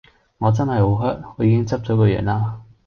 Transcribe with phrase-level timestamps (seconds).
[0.39, 2.61] 我真係好 hurt， 我已經執咗個樣啦!